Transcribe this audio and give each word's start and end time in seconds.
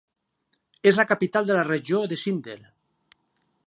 És 0.93 0.97
la 1.01 1.05
capital 1.11 1.51
de 1.51 1.59
la 1.59 1.67
regió 1.69 2.03
de 2.15 2.21
Zinder. 2.25 2.61